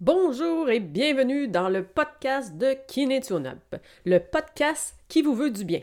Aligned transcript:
Bonjour 0.00 0.70
et 0.70 0.80
bienvenue 0.80 1.46
dans 1.46 1.68
le 1.68 1.84
podcast 1.84 2.56
de 2.56 2.74
Kinetionup, 2.88 3.76
le 4.06 4.18
podcast 4.18 4.94
qui 5.08 5.20
vous 5.20 5.34
veut 5.34 5.50
du 5.50 5.66
bien. 5.66 5.82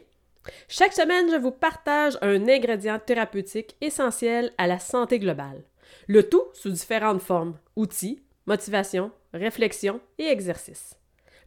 Chaque 0.68 0.94
semaine, 0.94 1.30
je 1.30 1.36
vous 1.36 1.52
partage 1.52 2.18
un 2.24 2.48
ingrédient 2.48 2.98
thérapeutique 2.98 3.76
essentiel 3.80 4.52
à 4.58 4.66
la 4.66 4.80
santé 4.80 5.20
globale. 5.20 5.62
Le 6.08 6.28
tout 6.28 6.42
sous 6.54 6.72
différentes 6.72 7.22
formes, 7.22 7.60
outils, 7.76 8.24
motivation, 8.48 9.12
réflexion 9.36 10.00
et 10.18 10.26
exercices. 10.26 10.96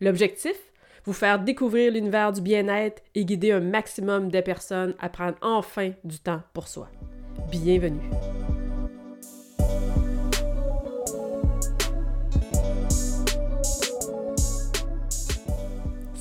L'objectif? 0.01 0.55
Vous 1.05 1.13
faire 1.13 1.41
découvrir 1.41 1.91
l'univers 1.91 2.31
du 2.31 2.41
bien-être 2.41 3.03
et 3.17 3.25
guider 3.25 3.51
un 3.51 3.59
maximum 3.59 4.31
de 4.31 4.41
personnes 4.43 4.95
à 5.01 5.09
prendre 5.09 5.39
enfin 5.43 5.91
du 6.05 6.21
temps 6.21 6.43
pour 6.53 6.69
soi. 6.69 6.89
Bienvenue. 7.51 7.99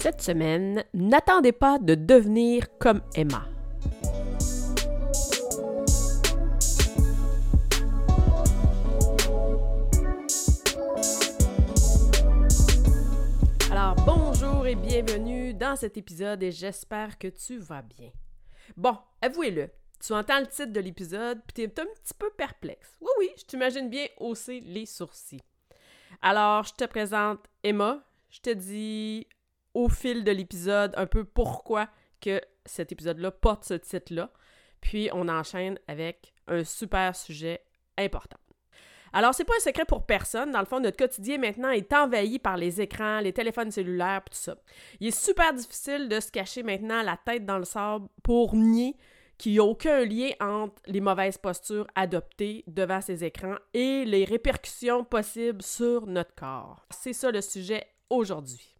Cette 0.02 0.22
semaine, 0.22 0.86
n'attendez 0.94 1.52
pas 1.52 1.78
de 1.78 1.94
devenir 1.94 2.68
comme 2.78 3.02
Emma. 3.16 3.46
Alors, 13.70 13.96
bonjour 14.06 14.66
et 14.68 14.76
bienvenue 14.76 15.54
dans 15.54 15.76
cet 15.76 15.98
épisode 15.98 16.44
et 16.44 16.52
j'espère 16.54 17.18
que 17.18 17.28
tu 17.28 17.58
vas 17.58 17.82
bien. 17.82 18.12
Bon, 18.78 18.98
avouez-le, 19.22 19.70
tu 20.00 20.14
entends 20.14 20.40
le 20.40 20.48
titre 20.48 20.72
de 20.72 20.80
l'épisode 20.80 21.42
puis 21.46 21.68
t'es 21.68 21.82
un 21.82 21.86
petit 21.86 22.14
peu 22.18 22.30
perplexe. 22.38 22.96
Oui, 23.02 23.10
oui, 23.20 23.32
je 23.38 23.44
t'imagine 23.44 23.90
bien 23.90 24.06
hausser 24.18 24.62
les 24.62 24.86
sourcils. 24.86 25.44
Alors, 26.22 26.64
je 26.64 26.74
te 26.74 26.86
présente 26.86 27.42
Emma. 27.64 28.02
Je 28.30 28.40
te 28.40 28.52
dis 28.52 29.28
au 29.74 29.90
fil 29.90 30.24
de 30.24 30.32
l'épisode 30.32 30.94
un 30.98 31.06
peu 31.06 31.24
pourquoi 31.24 31.90
que 32.22 32.42
cet 32.66 32.92
épisode-là 32.92 33.32
porte 33.32 33.66
ce 33.66 33.74
titre-là. 33.74 34.32
Puis 34.82 35.10
on 35.14 35.28
enchaîne 35.28 35.80
avec 35.88 36.34
un 36.48 36.64
super 36.64 37.16
sujet 37.16 37.62
important. 37.98 38.38
Alors, 39.12 39.34
c'est 39.34 39.44
pas 39.44 39.56
un 39.58 39.62
secret 39.62 39.86
pour 39.86 40.06
personne. 40.06 40.52
Dans 40.52 40.60
le 40.60 40.66
fond, 40.66 40.80
notre 40.80 40.98
quotidien 40.98 41.40
maintenant 41.40 41.72
est 41.72 41.92
envahi 41.94 42.38
par 42.40 42.58
les 42.58 42.80
écrans, 42.80 43.20
les 43.20 43.34
téléphones 43.34 43.72
cellulaires, 43.72 44.22
tout 44.24 44.38
ça. 44.38 44.56
Il 45.00 45.08
est 45.08 45.20
super 45.20 45.54
difficile 45.54 46.08
de 46.08 46.20
se 46.20 46.32
cacher 46.32 46.64
maintenant 46.64 47.02
la 47.02 47.18
tête 47.18 47.46
dans 47.46 47.58
le 47.58 47.66
sable 47.66 48.08
pour 48.22 48.56
nier 48.56 48.96
qu'il 49.38 49.54
n'y 49.54 49.60
a 49.60 49.64
aucun 49.64 50.04
lien 50.04 50.30
entre 50.42 50.82
les 50.86 51.00
mauvaises 51.00 51.38
postures 51.38 51.88
adoptées 51.96 52.64
devant 52.68 53.02
ces 53.02 53.24
écrans 53.24 53.56
et 53.74 54.04
les 54.06 54.26
répercussions 54.26 55.04
possibles 55.06 55.64
sur 55.64 56.06
notre 56.06 56.36
corps. 56.36 56.86
C'est 56.92 57.14
ça 57.14 57.32
le 57.32 57.42
sujet 57.42 57.84
aujourd'hui. 58.10 58.79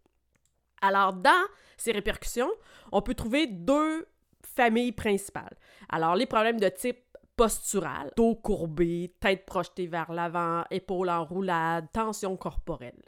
Alors, 0.80 1.12
dans 1.12 1.46
ces 1.76 1.92
répercussions, 1.92 2.50
on 2.92 3.02
peut 3.02 3.14
trouver 3.14 3.46
deux 3.46 4.06
familles 4.42 4.92
principales. 4.92 5.56
Alors, 5.88 6.16
les 6.16 6.26
problèmes 6.26 6.60
de 6.60 6.68
type 6.68 6.98
postural, 7.36 8.12
dos 8.16 8.34
courbé, 8.34 9.14
tête 9.18 9.46
projetée 9.46 9.86
vers 9.86 10.12
l'avant, 10.12 10.64
épaules 10.70 11.08
en 11.08 11.24
roulade, 11.24 11.86
tension 11.92 12.36
corporelle. 12.36 13.02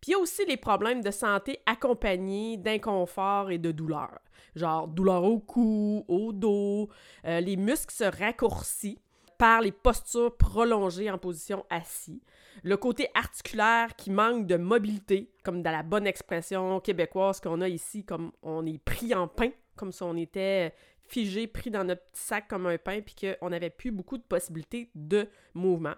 Puis 0.00 0.10
il 0.10 0.12
y 0.12 0.14
a 0.14 0.18
aussi 0.18 0.44
les 0.46 0.56
problèmes 0.56 1.02
de 1.02 1.10
santé 1.10 1.60
accompagnés 1.66 2.56
d'inconfort 2.56 3.50
et 3.50 3.58
de 3.58 3.70
douleur, 3.70 4.18
genre 4.54 4.88
douleur 4.88 5.24
au 5.24 5.38
cou, 5.38 6.04
au 6.08 6.32
dos, 6.32 6.88
euh, 7.26 7.40
les 7.40 7.56
muscles 7.56 7.94
se 7.94 8.04
raccourcissent 8.04 8.98
par 9.38 9.62
les 9.62 9.72
postures 9.72 10.36
prolongées 10.36 11.10
en 11.10 11.16
position 11.16 11.64
assis, 11.70 12.22
le 12.62 12.76
côté 12.76 13.08
articulaire 13.14 13.94
qui 13.96 14.10
manque 14.10 14.46
de 14.46 14.56
mobilité, 14.56 15.30
comme 15.42 15.62
dans 15.62 15.70
la 15.70 15.82
bonne 15.82 16.06
expression 16.06 16.80
québécoise 16.80 17.40
qu'on 17.40 17.60
a 17.60 17.68
ici, 17.68 18.04
comme 18.04 18.32
on 18.42 18.66
est 18.66 18.78
pris 18.78 19.14
en 19.14 19.28
pain, 19.28 19.50
comme 19.76 19.92
si 19.92 20.02
on 20.02 20.16
était 20.16 20.74
figé, 21.08 21.46
pris 21.46 21.70
dans 21.70 21.84
notre 21.84 22.02
petit 22.10 22.22
sac 22.22 22.48
comme 22.48 22.66
un 22.66 22.78
pain, 22.78 23.00
puis 23.00 23.14
qu'on 23.14 23.50
n'avait 23.50 23.70
plus 23.70 23.90
beaucoup 23.90 24.18
de 24.18 24.22
possibilités 24.22 24.90
de 24.94 25.28
mouvement. 25.54 25.94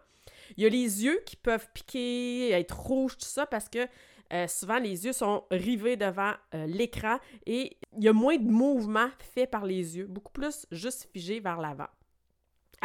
Il 0.57 0.63
y 0.63 0.67
a 0.67 0.69
les 0.69 1.05
yeux 1.05 1.21
qui 1.27 1.37
peuvent 1.37 1.69
piquer, 1.75 2.51
être 2.53 2.79
rouges, 2.79 3.17
tout 3.17 3.27
ça, 3.27 3.47
parce 3.47 3.69
que 3.69 3.87
euh, 4.33 4.47
souvent 4.47 4.79
les 4.79 5.05
yeux 5.05 5.13
sont 5.13 5.45
rivés 5.51 5.97
devant 5.97 6.33
euh, 6.55 6.67
l'écran 6.67 7.19
et 7.45 7.77
il 7.97 8.05
y 8.05 8.09
a 8.09 8.15
moins 8.15 8.37
de 8.37 8.49
mouvement 8.49 9.09
fait 9.19 9.47
par 9.47 9.67
les 9.67 9.99
yeux, 9.99 10.07
beaucoup 10.07 10.33
plus 10.33 10.67
juste 10.71 11.09
figé 11.13 11.41
vers 11.41 11.61
l'avant. 11.61 11.89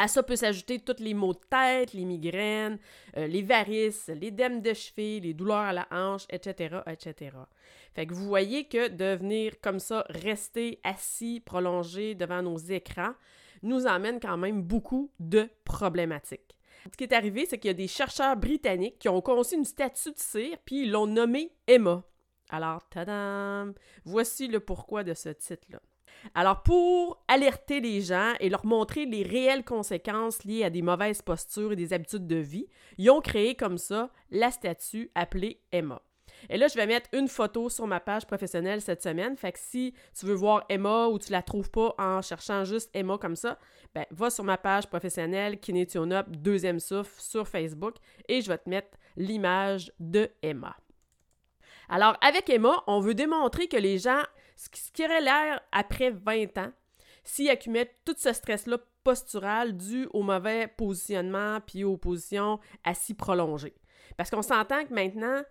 À 0.00 0.06
ça 0.06 0.22
peut 0.22 0.36
s'ajouter 0.36 0.78
tous 0.78 1.02
les 1.02 1.12
maux 1.12 1.34
de 1.34 1.40
tête, 1.50 1.92
les 1.92 2.04
migraines, 2.04 2.78
euh, 3.16 3.26
les 3.26 3.42
varices, 3.42 4.06
l'édème 4.06 4.62
de 4.62 4.72
cheville, 4.72 5.20
les 5.20 5.34
douleurs 5.34 5.56
à 5.56 5.72
la 5.72 5.88
hanche, 5.90 6.24
etc., 6.30 6.78
etc. 6.86 7.36
Fait 7.94 8.06
que 8.06 8.14
vous 8.14 8.26
voyez 8.26 8.68
que 8.68 8.86
de 8.86 9.16
venir 9.16 9.60
comme 9.60 9.80
ça, 9.80 10.06
rester 10.08 10.78
assis, 10.84 11.40
prolongé 11.40 12.14
devant 12.14 12.42
nos 12.42 12.58
écrans, 12.58 13.12
nous 13.62 13.86
emmène 13.86 14.20
quand 14.20 14.36
même 14.36 14.62
beaucoup 14.62 15.10
de 15.18 15.48
problématiques. 15.64 16.56
Ce 16.92 16.96
qui 16.96 17.02
est 17.02 17.12
arrivé, 17.12 17.44
c'est 17.44 17.58
qu'il 17.58 17.68
y 17.68 17.72
a 17.72 17.74
des 17.74 17.88
chercheurs 17.88 18.36
britanniques 18.36 19.00
qui 19.00 19.08
ont 19.08 19.20
conçu 19.20 19.56
une 19.56 19.64
statue 19.64 20.12
de 20.12 20.18
cire, 20.18 20.58
puis 20.64 20.82
ils 20.82 20.92
l'ont 20.92 21.08
nommée 21.08 21.52
Emma. 21.66 22.04
Alors, 22.50 22.88
tadam! 22.88 23.74
Voici 24.04 24.46
le 24.46 24.60
pourquoi 24.60 25.02
de 25.02 25.12
ce 25.12 25.30
titre-là. 25.30 25.80
Alors, 26.34 26.62
pour 26.62 27.22
alerter 27.28 27.80
les 27.80 28.00
gens 28.00 28.34
et 28.40 28.48
leur 28.48 28.66
montrer 28.66 29.06
les 29.06 29.22
réelles 29.22 29.64
conséquences 29.64 30.44
liées 30.44 30.64
à 30.64 30.70
des 30.70 30.82
mauvaises 30.82 31.22
postures 31.22 31.72
et 31.72 31.76
des 31.76 31.92
habitudes 31.92 32.26
de 32.26 32.36
vie, 32.36 32.66
ils 32.98 33.10
ont 33.10 33.20
créé 33.20 33.54
comme 33.54 33.78
ça 33.78 34.10
la 34.30 34.50
statue 34.50 35.10
appelée 35.14 35.60
Emma. 35.72 36.02
Et 36.48 36.56
là, 36.56 36.68
je 36.68 36.74
vais 36.74 36.86
mettre 36.86 37.08
une 37.12 37.28
photo 37.28 37.68
sur 37.68 37.86
ma 37.86 38.00
page 38.00 38.26
professionnelle 38.26 38.80
cette 38.80 39.02
semaine. 39.02 39.36
Fait 39.36 39.52
que 39.52 39.58
si 39.58 39.94
tu 40.18 40.26
veux 40.26 40.34
voir 40.34 40.64
Emma 40.68 41.08
ou 41.08 41.18
tu 41.18 41.32
la 41.32 41.42
trouves 41.42 41.70
pas 41.70 41.94
en 41.98 42.22
cherchant 42.22 42.64
juste 42.64 42.90
Emma 42.94 43.18
comme 43.18 43.36
ça, 43.36 43.58
ben 43.94 44.04
va 44.10 44.30
sur 44.30 44.44
ma 44.44 44.56
page 44.56 44.86
professionnelle 44.86 45.58
Kinetionup 45.58 46.30
deuxième 46.30 46.80
souffle 46.80 47.20
sur 47.20 47.48
Facebook 47.48 47.96
et 48.28 48.40
je 48.40 48.48
vais 48.48 48.58
te 48.58 48.68
mettre 48.68 48.96
l'image 49.16 49.92
de 49.98 50.30
Emma. 50.42 50.76
Alors, 51.88 52.16
avec 52.20 52.50
Emma, 52.50 52.82
on 52.86 53.00
veut 53.00 53.14
démontrer 53.14 53.66
que 53.66 53.76
les 53.76 53.98
gens 53.98 54.22
ce 54.58 54.90
qui 54.92 55.04
aurait 55.04 55.20
l'air 55.20 55.60
après 55.70 56.10
20 56.10 56.58
ans, 56.58 56.72
s'ils 57.22 57.48
accumulent 57.48 57.88
tout 58.04 58.16
ce 58.18 58.32
stress-là 58.32 58.78
postural 59.04 59.76
dû 59.76 60.08
au 60.12 60.22
mauvais 60.22 60.66
positionnement 60.66 61.60
puis 61.60 61.84
aux 61.84 61.96
positions 61.96 62.58
assis 62.84 63.14
prolongées. 63.14 63.74
Parce 64.16 64.30
qu'on 64.30 64.42
s'entend 64.42 64.84
que 64.84 64.92
maintenant, 64.92 65.42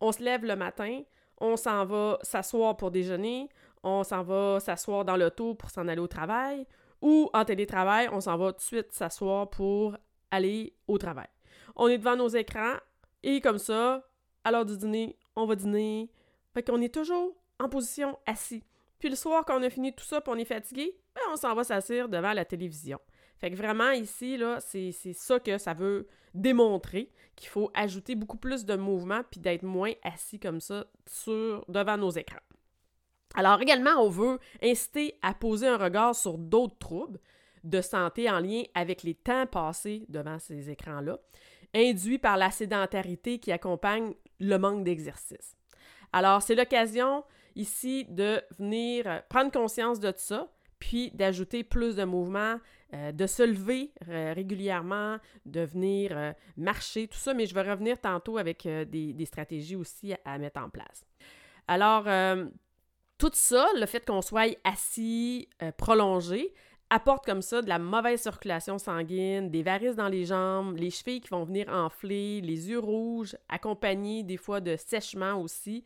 on 0.00 0.10
se 0.12 0.22
lève 0.22 0.44
le 0.44 0.56
matin, 0.56 1.02
on 1.40 1.56
s'en 1.56 1.84
va 1.84 2.18
s'asseoir 2.22 2.76
pour 2.76 2.90
déjeuner, 2.90 3.48
on 3.82 4.02
s'en 4.02 4.22
va 4.22 4.58
s'asseoir 4.58 5.04
dans 5.04 5.16
l'auto 5.16 5.54
pour 5.54 5.70
s'en 5.70 5.86
aller 5.86 6.00
au 6.00 6.08
travail, 6.08 6.66
ou 7.00 7.30
en 7.32 7.44
télétravail, 7.44 8.08
on 8.10 8.20
s'en 8.20 8.36
va 8.36 8.52
tout 8.52 8.58
de 8.58 8.62
suite 8.62 8.92
s'asseoir 8.92 9.48
pour 9.48 9.96
aller 10.30 10.74
au 10.88 10.98
travail. 10.98 11.28
On 11.76 11.86
est 11.88 11.98
devant 11.98 12.16
nos 12.16 12.28
écrans 12.28 12.76
et 13.22 13.40
comme 13.40 13.58
ça, 13.58 14.04
à 14.42 14.50
l'heure 14.50 14.66
du 14.66 14.76
dîner, 14.76 15.18
on 15.36 15.46
va 15.46 15.54
dîner. 15.54 16.10
Fait 16.52 16.62
qu'on 16.62 16.80
est 16.80 16.92
toujours 16.92 17.36
en 17.58 17.68
position 17.68 18.18
assis. 18.26 18.62
Puis 18.98 19.08
le 19.08 19.16
soir, 19.16 19.44
quand 19.44 19.58
on 19.58 19.62
a 19.62 19.70
fini 19.70 19.92
tout 19.92 20.04
ça, 20.04 20.20
puis 20.20 20.32
on 20.34 20.38
est 20.38 20.44
fatigué, 20.44 20.96
ben 21.14 21.22
on 21.32 21.36
s'en 21.36 21.54
va 21.54 21.64
s'asseoir 21.64 22.08
devant 22.08 22.32
la 22.32 22.44
télévision. 22.44 22.98
Fait 23.38 23.50
que 23.50 23.56
vraiment, 23.56 23.90
ici, 23.90 24.36
là, 24.36 24.58
c'est 24.60 24.92
ça 25.12 25.38
que 25.38 25.58
ça 25.58 25.74
veut 25.74 26.08
démontrer, 26.34 27.10
qu'il 27.34 27.48
faut 27.48 27.70
ajouter 27.74 28.14
beaucoup 28.14 28.38
plus 28.38 28.64
de 28.64 28.76
mouvement 28.76 29.22
puis 29.30 29.40
d'être 29.40 29.62
moins 29.62 29.92
assis 30.02 30.38
comme 30.38 30.60
ça 30.60 30.86
sur, 31.06 31.64
devant 31.68 31.98
nos 31.98 32.10
écrans. 32.10 32.40
Alors 33.34 33.60
également, 33.60 34.02
on 34.02 34.08
veut 34.08 34.38
inciter 34.62 35.18
à 35.22 35.34
poser 35.34 35.66
un 35.66 35.76
regard 35.76 36.14
sur 36.14 36.38
d'autres 36.38 36.78
troubles 36.78 37.20
de 37.64 37.80
santé 37.80 38.30
en 38.30 38.40
lien 38.40 38.62
avec 38.74 39.02
les 39.02 39.14
temps 39.14 39.46
passés 39.46 40.06
devant 40.08 40.38
ces 40.38 40.70
écrans-là, 40.70 41.18
induits 41.74 42.18
par 42.18 42.36
la 42.36 42.50
sédentarité 42.50 43.38
qui 43.38 43.52
accompagne 43.52 44.14
le 44.40 44.56
manque 44.56 44.84
d'exercice. 44.84 45.56
Alors, 46.12 46.40
c'est 46.40 46.54
l'occasion 46.54 47.24
ici 47.56 48.04
de 48.08 48.40
venir 48.58 49.06
euh, 49.06 49.18
prendre 49.28 49.50
conscience 49.50 49.98
de 49.98 50.12
ça, 50.16 50.48
puis 50.78 51.10
d'ajouter 51.12 51.64
plus 51.64 51.96
de 51.96 52.04
mouvements, 52.04 52.60
euh, 52.92 53.10
de 53.10 53.26
se 53.26 53.42
lever 53.42 53.92
euh, 54.08 54.32
régulièrement, 54.34 55.16
de 55.46 55.62
venir 55.62 56.34
marcher, 56.56 57.08
tout 57.08 57.18
ça, 57.18 57.34
mais 57.34 57.46
je 57.46 57.54
vais 57.54 57.68
revenir 57.68 58.00
tantôt 58.00 58.38
avec 58.38 58.68
des, 58.68 59.24
stratégies 59.24 59.76
aussi 59.76 60.14
à, 60.24 60.38
mettre 60.38 60.60
en 60.60 60.68
place. 60.68 61.04
Alors, 61.66 62.04
tout 63.18 63.30
ça, 63.32 63.66
le 63.74 63.86
fait 63.86 64.04
qu'on 64.06 64.22
soit 64.22 64.56
assis, 64.62 65.48
prolongé, 65.78 66.52
apporte 66.90 67.24
comme 67.24 67.42
ça 67.42 67.62
de 67.62 67.68
la 67.68 67.78
mauvaise 67.78 68.20
circulation 68.20 68.78
sanguine, 68.78 69.50
des 69.50 69.62
varices 69.62 69.96
dans 69.96 70.08
les 70.08 70.26
jambes, 70.26 70.76
les 70.76 70.90
chevilles 70.90 71.20
qui 71.20 71.30
vont 71.30 71.44
venir 71.44 71.68
enfler, 71.68 72.40
les 72.40 72.68
yeux 72.68 72.78
rouges, 72.78 73.36
accompagnés 73.48 74.22
des 74.22 74.36
fois 74.36 74.60
de 74.60 74.76
sèchement 74.76 75.40
aussi. 75.40 75.82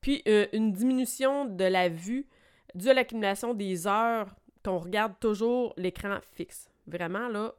Puis 0.00 0.22
euh, 0.28 0.46
une 0.52 0.72
diminution 0.72 1.44
de 1.44 1.64
la 1.64 1.88
vue 1.88 2.26
due 2.74 2.90
à 2.90 2.94
l'accumulation 2.94 3.54
des 3.54 3.86
heures 3.86 4.34
qu'on 4.64 4.78
regarde 4.78 5.14
toujours 5.20 5.72
l'écran 5.76 6.18
fixe. 6.34 6.70
Vraiment, 6.86 7.28
là, 7.28 7.54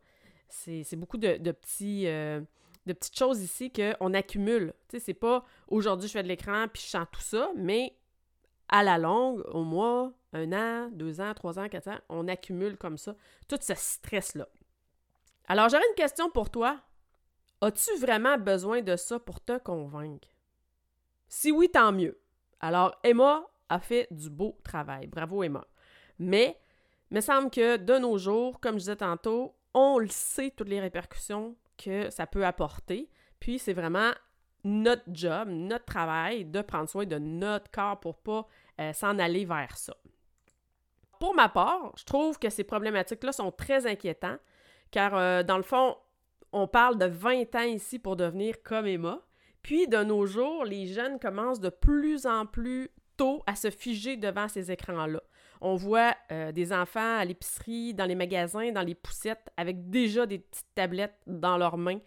c'est 0.49 0.95
beaucoup 0.95 1.17
de, 1.17 1.37
petits, 1.51 2.07
euh, 2.07 2.41
de 2.85 2.93
petites 2.93 3.17
choses 3.17 3.41
ici 3.41 3.71
qu'on 3.71 4.13
accumule. 4.13 4.73
Tu 4.87 4.97
sais, 4.97 5.05
c'est 5.05 5.13
pas 5.13 5.43
aujourd'hui 5.67 6.07
je 6.07 6.13
fais 6.13 6.23
de 6.23 6.27
l'écran 6.27 6.67
puis 6.71 6.81
je 6.83 6.87
sens 6.87 7.07
tout 7.11 7.21
ça, 7.21 7.51
mais 7.55 7.95
à 8.69 8.83
la 8.83 8.97
longue, 8.97 9.43
au 9.53 9.63
mois, 9.63 10.11
un 10.33 10.51
an, 10.51 10.89
deux 10.91 11.21
ans, 11.21 11.33
trois 11.33 11.57
ans, 11.59 11.69
quatre 11.69 11.87
ans, 11.87 11.99
on 12.09 12.27
accumule 12.27 12.77
comme 12.77 12.97
ça 12.97 13.15
tout 13.47 13.57
ce 13.61 13.73
stress-là. 13.75 14.47
Alors, 15.47 15.69
j'aurais 15.69 15.87
une 15.89 15.95
question 15.95 16.29
pour 16.29 16.49
toi. 16.49 16.79
As-tu 17.61 17.95
vraiment 17.99 18.37
besoin 18.37 18.81
de 18.81 18.95
ça 18.97 19.19
pour 19.19 19.39
te 19.39 19.57
convaincre? 19.57 20.27
Si 21.29 21.51
oui, 21.51 21.69
tant 21.69 21.91
mieux. 21.91 22.19
Alors, 22.59 22.97
Emma 23.03 23.43
a 23.69 23.79
fait 23.79 24.07
du 24.11 24.29
beau 24.29 24.57
travail. 24.63 25.07
Bravo, 25.07 25.43
Emma. 25.43 25.65
Mais, 26.19 26.59
il 27.11 27.15
me 27.15 27.21
semble 27.21 27.49
que 27.49 27.77
de 27.77 27.97
nos 27.97 28.17
jours, 28.17 28.59
comme 28.59 28.75
je 28.75 28.79
disais 28.79 28.95
tantôt, 28.95 29.55
on 29.73 29.99
le 29.99 30.09
sait, 30.09 30.51
toutes 30.55 30.69
les 30.69 30.79
répercussions 30.79 31.55
que 31.77 32.09
ça 32.09 32.25
peut 32.27 32.45
apporter. 32.45 33.09
Puis, 33.39 33.59
c'est 33.59 33.73
vraiment 33.73 34.11
notre 34.63 35.03
job, 35.07 35.47
notre 35.49 35.85
travail 35.85 36.45
de 36.45 36.61
prendre 36.61 36.89
soin 36.89 37.05
de 37.05 37.17
notre 37.17 37.69
corps 37.71 37.99
pour 37.99 38.17
pas 38.17 38.47
euh, 38.81 38.91
s'en 38.93 39.19
aller 39.19 39.45
vers 39.45 39.77
ça. 39.77 39.95
Pour 41.19 41.33
ma 41.33 41.49
part, 41.49 41.93
je 41.97 42.03
trouve 42.03 42.37
que 42.37 42.49
ces 42.49 42.63
problématiques-là 42.63 43.31
sont 43.31 43.51
très 43.51 43.87
inquiétantes 43.87 44.39
car 44.91 45.15
euh, 45.15 45.43
dans 45.43 45.57
le 45.57 45.63
fond, 45.63 45.97
on 46.51 46.67
parle 46.67 46.97
de 46.97 47.05
20 47.05 47.55
ans 47.55 47.63
ici 47.63 47.99
pour 47.99 48.15
devenir 48.15 48.61
comme 48.63 48.87
Emma. 48.87 49.21
Puis 49.67 49.85
de 49.85 50.01
nos 50.01 50.25
jours, 50.25 50.63
les 50.63 50.87
jeunes 50.87 51.19
commencent 51.19 51.59
de 51.59 51.67
plus 51.67 52.25
en 52.25 52.45
plus 52.45 52.89
tôt 53.17 53.43
à 53.47 53.53
se 53.57 53.69
figer 53.69 54.15
devant 54.15 54.47
ces 54.47 54.71
écrans-là. 54.71 55.21
On 55.59 55.75
voit 55.75 56.15
euh, 56.31 56.53
des 56.53 56.71
enfants 56.71 57.17
à 57.17 57.25
l'épicerie, 57.25 57.93
dans 57.93 58.05
les 58.05 58.15
magasins, 58.15 58.71
dans 58.71 58.81
les 58.81 58.95
poussettes, 58.95 59.51
avec 59.57 59.89
déjà 59.89 60.25
des 60.25 60.39
petites 60.39 60.73
tablettes 60.73 61.19
dans 61.27 61.57
leurs 61.57 61.77
mains, 61.77 61.99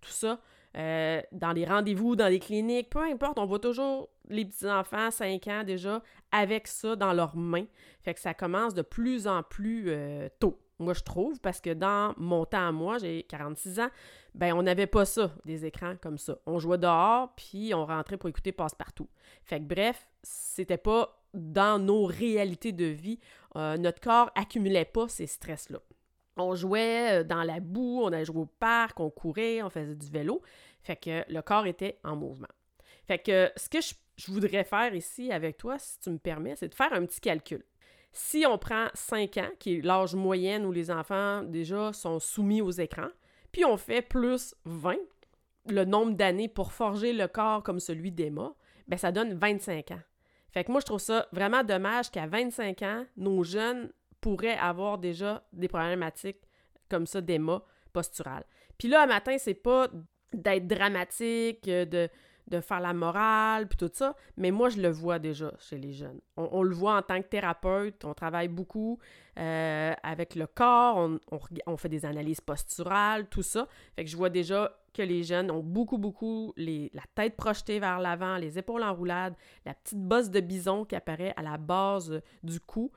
tout 0.00 0.12
ça. 0.12 0.40
Euh, 0.76 1.22
dans 1.32 1.52
les 1.52 1.64
rendez-vous, 1.64 2.14
dans 2.16 2.28
les 2.28 2.38
cliniques, 2.38 2.90
peu 2.90 3.02
importe, 3.02 3.38
on 3.38 3.46
voit 3.46 3.58
toujours 3.58 4.10
les 4.28 4.44
petits-enfants, 4.44 5.10
5 5.10 5.46
ans 5.48 5.64
déjà, 5.64 6.02
avec 6.30 6.66
ça 6.66 6.94
dans 6.94 7.12
leurs 7.12 7.36
mains. 7.36 7.66
Fait 8.02 8.14
que 8.14 8.20
ça 8.20 8.34
commence 8.34 8.74
de 8.74 8.82
plus 8.82 9.26
en 9.26 9.42
plus 9.42 9.90
tôt 10.38 10.58
moi 10.78 10.94
je 10.94 11.02
trouve, 11.02 11.40
parce 11.40 11.60
que 11.60 11.70
dans 11.70 12.14
mon 12.16 12.44
temps 12.44 12.68
à 12.68 12.72
moi, 12.72 12.98
j'ai 12.98 13.24
46 13.24 13.80
ans, 13.80 13.88
ben 14.34 14.54
on 14.54 14.62
n'avait 14.62 14.86
pas 14.86 15.04
ça, 15.04 15.34
des 15.44 15.64
écrans 15.66 15.94
comme 16.00 16.18
ça. 16.18 16.38
On 16.46 16.58
jouait 16.58 16.78
dehors, 16.78 17.34
puis 17.34 17.74
on 17.74 17.84
rentrait 17.84 18.16
pour 18.16 18.28
écouter 18.28 18.52
passe-partout. 18.52 19.08
Fait 19.42 19.58
que 19.58 19.64
bref, 19.64 20.06
c'était 20.22 20.78
pas 20.78 21.20
dans 21.34 21.78
nos 21.78 22.04
réalités 22.04 22.72
de 22.72 22.84
vie. 22.84 23.18
Euh, 23.56 23.76
notre 23.76 24.00
corps 24.00 24.30
accumulait 24.34 24.84
pas 24.84 25.08
ces 25.08 25.26
stress-là. 25.26 25.80
On 26.38 26.54
jouait 26.54 27.20
euh, 27.20 27.24
dans 27.24 27.42
la 27.42 27.60
boue, 27.60 28.00
on 28.02 28.08
allait 28.08 28.24
jouer 28.24 28.42
au 28.42 28.46
parc, 28.46 29.00
on 29.00 29.10
courait, 29.10 29.62
on 29.62 29.70
faisait 29.70 29.94
du 29.94 30.08
vélo. 30.08 30.40
Fait 30.82 30.96
que 30.96 31.24
le 31.28 31.42
corps 31.42 31.66
était 31.66 31.98
en 32.04 32.16
mouvement. 32.16 32.48
Fait 33.06 33.18
que 33.18 33.50
ce 33.56 33.68
que 33.68 33.78
je, 33.80 34.30
voudrais 34.30 34.64
faire 34.64 34.94
ici 34.94 35.32
avec 35.32 35.58
toi, 35.58 35.78
si 35.78 35.98
tu 36.00 36.10
me 36.10 36.18
permets, 36.18 36.56
c'est 36.56 36.68
de 36.68 36.74
faire 36.74 36.92
un 36.92 37.04
petit 37.04 37.20
calcul. 37.20 37.64
Si 38.12 38.44
on 38.46 38.58
prend 38.58 38.88
5 38.94 39.36
ans, 39.38 39.50
qui 39.58 39.76
est 39.76 39.80
l'âge 39.80 40.14
moyen 40.14 40.64
où 40.64 40.72
les 40.72 40.90
enfants 40.90 41.42
déjà 41.42 41.92
sont 41.92 42.18
soumis 42.18 42.62
aux 42.62 42.70
écrans, 42.70 43.10
puis 43.52 43.64
on 43.64 43.76
fait 43.76 44.02
plus 44.02 44.54
20, 44.64 44.96
le 45.68 45.84
nombre 45.84 46.12
d'années 46.12 46.48
pour 46.48 46.72
forger 46.72 47.12
le 47.12 47.28
corps 47.28 47.62
comme 47.62 47.80
celui 47.80 48.12
d'Emma, 48.12 48.54
ben 48.86 48.96
ça 48.96 49.12
donne 49.12 49.34
25 49.34 49.90
ans. 49.90 50.00
Fait 50.50 50.64
que 50.64 50.72
moi, 50.72 50.80
je 50.80 50.86
trouve 50.86 51.00
ça 51.00 51.28
vraiment 51.32 51.62
dommage 51.62 52.10
qu'à 52.10 52.26
25 52.26 52.82
ans, 52.82 53.04
nos 53.16 53.44
jeunes 53.44 53.92
pourraient 54.20 54.58
avoir 54.58 54.98
déjà 54.98 55.42
des 55.52 55.68
problématiques 55.68 56.40
comme 56.88 57.06
ça 57.06 57.20
d'Emma 57.20 57.62
posturales. 57.92 58.44
Puis 58.78 58.88
là, 58.88 59.02
un 59.02 59.06
matin, 59.06 59.36
c'est 59.38 59.54
pas 59.54 59.88
d'être 60.32 60.66
dramatique, 60.66 61.64
de, 61.64 62.08
de 62.48 62.60
faire 62.60 62.80
la 62.80 62.94
morale, 62.94 63.68
puis 63.68 63.76
tout 63.76 63.90
ça, 63.92 64.14
mais 64.36 64.50
moi, 64.50 64.68
je 64.68 64.80
le 64.80 64.88
vois 64.88 65.18
déjà 65.18 65.52
chez 65.58 65.78
les 65.78 65.92
jeunes. 65.92 66.20
On, 66.36 66.62
le 66.62 66.74
voit 66.74 66.96
en 66.96 67.02
tant 67.02 67.20
que 67.20 67.28
thérapeute, 67.28 68.04
on 68.04 68.14
travaille 68.14 68.48
beaucoup 68.48 68.98
euh, 69.38 69.92
avec 70.02 70.34
le 70.34 70.46
corps, 70.46 71.08
on, 71.66 71.76
fait 71.76 71.88
des 71.88 72.04
analyses 72.04 72.40
posturales, 72.40 73.28
tout 73.28 73.42
ça. 73.42 73.68
Fait 73.96 74.04
que 74.04 74.10
je 74.10 74.16
vois 74.16 74.30
déjà 74.30 74.72
que 74.94 75.02
les 75.02 75.22
jeunes 75.22 75.50
ont 75.50 75.62
beaucoup, 75.62 75.98
beaucoup 75.98 76.54
la 76.56 77.02
tête 77.14 77.36
projetée 77.36 77.78
vers 77.78 78.00
l'avant, 78.00 78.36
les 78.36 78.58
épaules 78.58 78.82
en 78.82 78.94
roulade, 78.94 79.34
la 79.64 79.74
petite 79.74 80.00
bosse 80.00 80.30
de 80.30 80.40
bison 80.40 80.84
qui 80.84 80.96
apparaît 80.96 81.34
à 81.36 81.42
la 81.42 81.58
base 81.58 82.20
du 82.42 82.60
cou. 82.60 82.90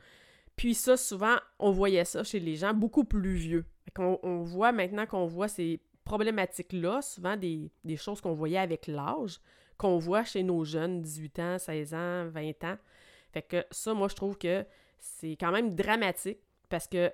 Puis 0.56 0.76
ça, 0.76 0.98
souvent, 0.98 1.38
on 1.60 1.72
voyait 1.72 2.06
ça 2.06 2.24
chez 2.24 2.40
les 2.40 2.56
gens 2.56 2.74
beaucoup 2.74 3.04
plus 3.04 3.34
vieux. 3.34 3.66
On, 3.98 4.20
on 4.24 4.42
voit 4.42 4.72
maintenant 4.72 5.06
qu'on 5.06 5.26
voit 5.26 5.48
ces 5.48 5.82
problématiques-là, 6.04 7.02
souvent 7.02 7.38
des, 7.38 7.72
choses 7.98 8.22
qu'on 8.22 8.34
voyait 8.34 8.58
avec 8.58 8.88
l'âge, 8.88 9.40
qu'on 9.78 9.98
voit 9.98 10.24
chez 10.24 10.44
nos 10.44 10.64
jeunes, 10.64 11.02
18 11.02 11.40
ans, 11.40 11.58
16 11.58 11.94
ans, 11.94 12.28
20 12.30 12.64
ans. 12.64 12.78
Fait 13.32 13.42
que 13.42 13.66
ça, 13.72 13.94
moi, 13.94 14.08
je 14.08 14.16
trouve 14.16 14.38
que 14.38 14.66
c'est 15.00 15.32
quand 15.32 15.52
même 15.52 15.74
dramatique 15.74 16.40
parce 16.70 16.88
que 16.88 17.12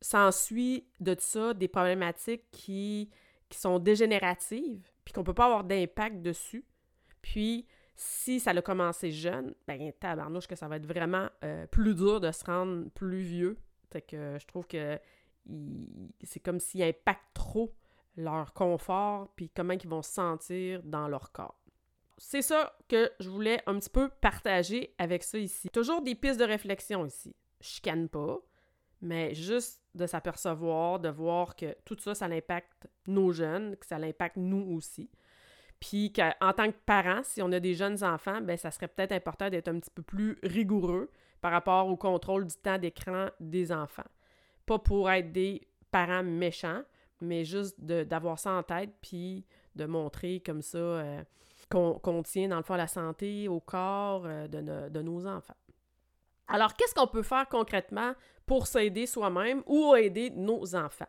s'ensuit 0.00 0.86
de 1.00 1.14
ça 1.18 1.54
des 1.54 1.68
problématiques 1.68 2.44
qui, 2.50 3.10
sont 3.50 3.78
dégénératives, 3.78 4.90
puis 5.04 5.14
qu'on 5.14 5.24
peut 5.24 5.34
pas 5.34 5.46
avoir 5.46 5.64
d'impact 5.64 6.20
dessus. 6.20 6.64
Puis, 7.22 7.66
si 8.00 8.38
ça 8.38 8.52
a 8.52 8.62
commencé 8.62 9.10
jeune, 9.10 9.54
ben 9.66 9.92
tabarnouche 9.98 10.46
que 10.46 10.54
ça 10.54 10.68
va 10.68 10.76
être 10.76 10.86
vraiment 10.86 11.28
euh, 11.44 11.66
plus 11.66 11.96
dur 11.96 12.20
de 12.20 12.30
se 12.30 12.44
rendre 12.44 12.88
plus 12.90 13.22
vieux. 13.22 13.58
Fait 13.90 14.02
que 14.02 14.36
je 14.40 14.46
trouve 14.46 14.66
que 14.68 14.98
c'est 16.22 16.38
comme 16.38 16.60
s'il 16.60 16.82
impacte 16.84 17.24
trop 17.34 17.74
leur 18.16 18.52
confort, 18.52 19.32
puis 19.34 19.50
comment 19.50 19.72
ils 19.74 19.88
vont 19.88 20.02
se 20.02 20.12
sentir 20.12 20.80
dans 20.84 21.08
leur 21.08 21.32
corps. 21.32 21.60
C'est 22.18 22.42
ça 22.42 22.76
que 22.88 23.10
je 23.18 23.28
voulais 23.28 23.60
un 23.66 23.78
petit 23.80 23.90
peu 23.90 24.08
partager 24.08 24.94
avec 24.98 25.24
ça 25.24 25.38
ici. 25.38 25.68
Toujours 25.68 26.00
des 26.00 26.14
pistes 26.14 26.38
de 26.38 26.44
réflexion 26.44 27.04
ici. 27.04 27.34
Je 27.60 27.66
chicane 27.66 28.08
pas, 28.08 28.38
mais 29.00 29.34
juste 29.34 29.82
de 29.96 30.06
s'apercevoir, 30.06 31.00
de 31.00 31.08
voir 31.08 31.56
que 31.56 31.76
tout 31.84 31.96
ça, 31.98 32.14
ça 32.14 32.26
impacte 32.26 32.86
nos 33.08 33.32
jeunes, 33.32 33.76
que 33.76 33.86
ça 33.86 33.98
l'impacte 33.98 34.36
nous 34.36 34.72
aussi. 34.76 35.10
Puis 35.80 36.12
qu'en 36.12 36.52
tant 36.52 36.70
que 36.70 36.76
parents, 36.86 37.22
si 37.22 37.40
on 37.40 37.52
a 37.52 37.60
des 37.60 37.74
jeunes 37.74 38.02
enfants, 38.02 38.40
ben 38.40 38.56
ça 38.56 38.70
serait 38.70 38.88
peut-être 38.88 39.12
important 39.12 39.48
d'être 39.48 39.68
un 39.68 39.78
petit 39.78 39.90
peu 39.90 40.02
plus 40.02 40.38
rigoureux 40.42 41.10
par 41.40 41.52
rapport 41.52 41.86
au 41.86 41.96
contrôle 41.96 42.46
du 42.46 42.56
temps 42.56 42.78
d'écran 42.78 43.28
des 43.38 43.70
enfants. 43.70 44.08
Pas 44.66 44.78
pour 44.78 45.10
être 45.10 45.32
des 45.32 45.68
parents 45.90 46.24
méchants, 46.24 46.82
mais 47.20 47.44
juste 47.44 47.80
d'avoir 47.80 48.38
ça 48.38 48.52
en 48.52 48.62
tête, 48.62 48.90
puis 49.00 49.44
de 49.76 49.86
montrer 49.86 50.40
comme 50.44 50.62
ça 50.62 50.78
euh, 50.78 51.22
qu'on 51.70 52.22
tient 52.22 52.48
dans 52.48 52.56
le 52.56 52.62
fond 52.62 52.74
la 52.74 52.88
santé, 52.88 53.48
au 53.48 53.60
corps 53.60 54.24
euh, 54.26 54.48
de, 54.48 55.02
nos 55.02 55.26
enfants. 55.26 55.54
Alors, 56.48 56.74
qu'est-ce 56.74 56.94
qu'on 56.94 57.06
peut 57.06 57.22
faire 57.22 57.46
concrètement 57.48 58.14
pour 58.46 58.66
s'aider 58.66 59.06
soi-même 59.06 59.62
ou 59.66 59.94
aider 59.94 60.30
nos 60.30 60.74
enfants? 60.74 61.08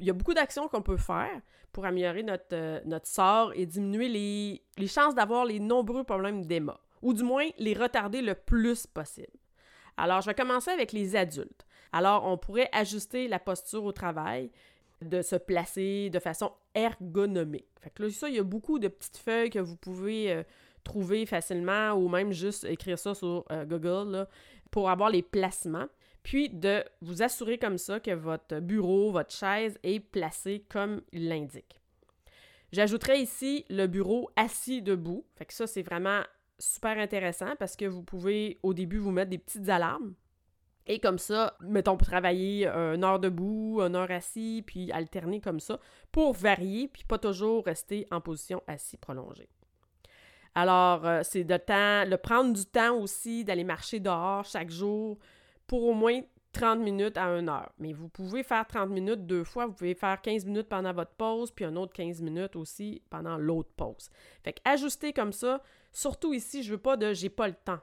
Il 0.00 0.06
y 0.06 0.10
a 0.10 0.12
beaucoup 0.12 0.34
d'actions 0.34 0.68
qu'on 0.68 0.82
peut 0.82 0.96
faire 0.96 1.40
pour 1.72 1.84
améliorer 1.86 2.22
notre, 2.22 2.44
euh, 2.52 2.80
notre 2.84 3.06
sort 3.06 3.52
et 3.54 3.66
diminuer 3.66 4.08
les, 4.08 4.62
les 4.78 4.86
chances 4.86 5.14
d'avoir 5.14 5.44
les 5.44 5.60
nombreux 5.60 6.04
problèmes 6.04 6.44
d'EMA, 6.44 6.78
ou 7.02 7.12
du 7.12 7.22
moins 7.22 7.48
les 7.58 7.74
retarder 7.74 8.22
le 8.22 8.34
plus 8.34 8.86
possible. 8.86 9.38
Alors, 9.96 10.20
je 10.20 10.26
vais 10.26 10.34
commencer 10.34 10.70
avec 10.70 10.92
les 10.92 11.16
adultes. 11.16 11.66
Alors, 11.92 12.26
on 12.26 12.36
pourrait 12.36 12.68
ajuster 12.72 13.28
la 13.28 13.38
posture 13.38 13.84
au 13.84 13.92
travail, 13.92 14.50
de 15.02 15.22
se 15.22 15.36
placer 15.36 16.10
de 16.10 16.18
façon 16.18 16.52
ergonomique. 16.74 17.68
Fait 17.80 17.90
que 17.90 18.02
là, 18.02 18.10
ça, 18.10 18.28
il 18.28 18.36
y 18.36 18.38
a 18.38 18.42
beaucoup 18.42 18.78
de 18.78 18.88
petites 18.88 19.18
feuilles 19.18 19.50
que 19.50 19.58
vous 19.58 19.76
pouvez 19.76 20.32
euh, 20.32 20.42
trouver 20.82 21.26
facilement 21.26 21.92
ou 21.92 22.08
même 22.08 22.32
juste 22.32 22.64
écrire 22.64 22.98
ça 22.98 23.14
sur 23.14 23.44
euh, 23.50 23.64
Google 23.64 24.26
pour 24.70 24.90
avoir 24.90 25.10
les 25.10 25.22
placements. 25.22 25.86
Puis 26.24 26.48
de 26.48 26.82
vous 27.02 27.22
assurer 27.22 27.58
comme 27.58 27.78
ça 27.78 28.00
que 28.00 28.10
votre 28.10 28.58
bureau, 28.58 29.12
votre 29.12 29.32
chaise 29.32 29.78
est 29.84 30.00
placé 30.00 30.64
comme 30.68 31.02
il 31.12 31.28
l'indique. 31.28 31.80
J'ajouterai 32.72 33.20
ici 33.20 33.64
le 33.70 33.86
bureau 33.86 34.28
assis 34.34 34.82
debout. 34.82 35.24
Fait 35.36 35.44
que 35.44 35.54
ça, 35.54 35.68
c'est 35.68 35.82
vraiment 35.82 36.22
super 36.58 36.98
intéressant 36.98 37.54
parce 37.60 37.76
que 37.76 37.84
vous 37.84 38.02
pouvez 38.02 38.58
au 38.64 38.74
début 38.74 38.98
vous 38.98 39.12
mettre 39.12 39.30
des 39.30 39.38
petites 39.38 39.68
alarmes 39.68 40.14
et 40.86 40.98
comme 40.98 41.18
ça, 41.18 41.56
mettons, 41.60 41.96
pour 41.96 42.06
travailler 42.06 42.66
une 42.66 43.04
heure 43.04 43.18
debout, 43.18 43.80
une 43.80 43.96
heure 43.96 44.10
assis, 44.10 44.62
puis 44.66 44.92
alterner 44.92 45.40
comme 45.40 45.60
ça, 45.60 45.78
pour 46.12 46.34
varier, 46.34 46.88
puis 46.88 47.04
pas 47.04 47.18
toujours 47.18 47.64
rester 47.64 48.06
en 48.10 48.20
position 48.20 48.62
assis 48.66 48.98
prolongée. 48.98 49.48
Alors, 50.54 51.06
euh, 51.06 51.22
c'est 51.24 51.42
de 51.42 51.56
temps, 51.56 52.04
le 52.04 52.16
prendre 52.16 52.52
du 52.52 52.64
temps 52.64 52.96
aussi 52.96 53.44
d'aller 53.44 53.64
marcher 53.64 53.98
dehors 53.98 54.44
chaque 54.44 54.70
jour 54.70 55.18
pour 55.66 55.84
au 55.84 55.94
moins 55.94 56.20
30 56.52 56.78
minutes 56.80 57.16
à 57.16 57.26
une 57.36 57.48
heure. 57.48 57.72
Mais 57.78 57.92
vous 57.92 58.08
pouvez 58.08 58.42
faire 58.42 58.66
30 58.66 58.88
minutes 58.88 59.26
deux 59.26 59.44
fois, 59.44 59.66
vous 59.66 59.72
pouvez 59.72 59.94
faire 59.94 60.20
15 60.20 60.46
minutes 60.46 60.68
pendant 60.68 60.92
votre 60.92 61.12
pause, 61.12 61.50
puis 61.50 61.64
un 61.64 61.76
autre 61.76 61.92
15 61.92 62.22
minutes 62.22 62.56
aussi 62.56 63.02
pendant 63.10 63.36
l'autre 63.36 63.70
pause. 63.76 64.08
Fait 64.42 64.58
ajuster 64.64 65.12
comme 65.12 65.32
ça, 65.32 65.62
surtout 65.92 66.32
ici, 66.32 66.62
je 66.62 66.72
veux 66.72 66.78
pas 66.78 66.96
de 66.96 67.12
j'ai 67.12 67.28
pas 67.28 67.48
le 67.48 67.54
temps. 67.54 67.80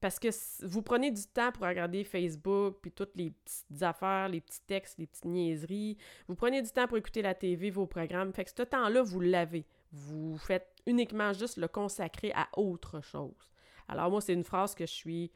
Parce 0.00 0.20
que 0.20 0.28
vous 0.64 0.82
prenez 0.82 1.10
du 1.10 1.24
temps 1.26 1.50
pour 1.50 1.66
regarder 1.66 2.04
Facebook, 2.04 2.76
puis 2.80 2.92
toutes 2.92 3.16
les 3.16 3.30
petites 3.30 3.82
affaires, 3.82 4.28
les 4.28 4.40
petits 4.40 4.62
textes, 4.66 4.96
les 4.98 5.06
petites 5.06 5.24
niaiseries. 5.24 5.96
Vous 6.28 6.36
prenez 6.36 6.62
du 6.62 6.70
temps 6.70 6.86
pour 6.86 6.96
écouter 6.96 7.20
la 7.20 7.34
TV, 7.34 7.70
vos 7.70 7.86
programmes. 7.86 8.32
Fait 8.32 8.44
que 8.44 8.50
ce 8.56 8.62
temps-là, 8.62 9.02
vous 9.02 9.20
l'avez. 9.20 9.66
Vous 9.90 10.38
faites 10.38 10.68
uniquement 10.86 11.32
juste 11.32 11.56
le 11.56 11.66
consacrer 11.66 12.32
à 12.34 12.48
autre 12.56 13.00
chose. 13.02 13.52
Alors 13.88 14.08
moi, 14.10 14.20
c'est 14.20 14.34
une 14.34 14.44
phrase 14.44 14.74
que 14.74 14.86
je 14.86 14.92
suis 14.92 15.32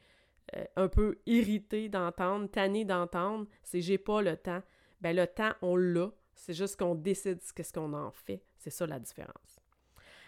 euh, 0.55 0.65
un 0.75 0.87
peu 0.87 1.19
irritée 1.25 1.89
d'entendre, 1.89 2.47
tannée 2.49 2.85
d'entendre, 2.85 3.47
c'est 3.63 3.81
j'ai 3.81 3.97
pas 3.97 4.21
le 4.21 4.37
temps. 4.37 4.61
Ben 5.01 5.15
le 5.15 5.27
temps, 5.27 5.53
on 5.61 5.75
l'a. 5.75 6.11
C'est 6.35 6.53
juste 6.53 6.77
qu'on 6.77 6.95
décide 6.95 7.41
ce 7.41 7.53
qu'on 7.71 7.93
en 7.93 8.11
fait. 8.11 8.43
C'est 8.57 8.69
ça 8.69 8.85
la 8.85 8.99
différence. 8.99 9.59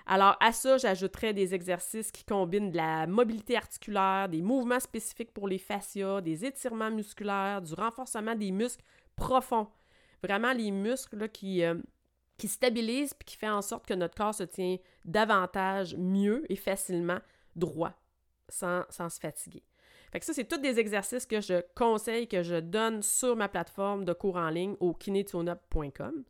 Alors, 0.07 0.38
à 0.39 0.51
ça, 0.51 0.77
j'ajouterais 0.77 1.34
des 1.34 1.55
exercices 1.55 2.12
qui 2.12 2.24
combinent 2.24 2.69
de 2.69 2.77
la 2.77 3.07
mobilité 3.07 3.57
articulaire, 3.57 4.29
des 4.29 4.41
mouvements 4.41 4.79
spécifiques 4.79 5.34
pour 5.34 5.48
les 5.48 5.57
fascias, 5.57 6.22
des 6.22 6.45
étirements 6.45 6.91
musculaires, 6.91 7.62
du 7.62 7.74
renforcement 7.74 8.36
des 8.36 8.51
muscles 8.51 8.84
profonds. 9.15 9.67
Vraiment, 10.22 10.53
les 10.53 10.69
muscles 10.69 11.27
qui, 11.29 11.63
euh, 11.63 11.75
qui 12.38 12.48
stabilisent 12.48 13.15
et 13.19 13.24
qui 13.24 13.36
font 13.36 13.51
en 13.51 13.62
sorte 13.63 13.88
que 13.88 13.95
notre 13.95 14.15
corps 14.15 14.36
se 14.36 14.43
tient 14.43 14.77
davantage, 15.05 15.95
mieux 15.95 16.45
et 16.50 16.55
facilement 16.55 17.19
droit, 17.55 17.93
sans 18.48 18.86
se 18.89 19.19
fatiguer. 19.19 19.63
Fait 20.15 20.19
que 20.22 20.25
ça, 20.27 20.34
c'est 20.34 20.48
tous 20.48 20.60
des 20.60 20.79
exercices 20.79 21.25
que 21.25 21.41
je 21.41 21.62
conseille, 21.75 22.29
que 22.29 22.41
je 22.41 22.55
donne 22.55 23.03
sur 23.03 23.36
ma 23.36 23.50
plateforme 23.50 24.05
de 24.05 24.13
cours 24.13 24.38
en 24.38 24.48
ligne 24.48 24.77
au 24.79 24.93
kinetunup.com. 24.93 26.24